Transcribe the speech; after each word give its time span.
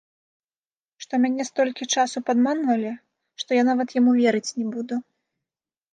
Што 1.03 1.13
мяне 1.25 1.43
столькі 1.49 1.87
часу 1.97 2.17
падманвалі, 2.29 2.91
што 3.43 3.51
я 3.63 3.69
нават 3.71 3.89
яму 4.01 4.11
верыць 4.21 4.55
не 4.63 4.71
буду. 4.75 4.95